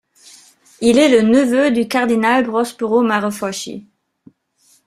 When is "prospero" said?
2.47-3.03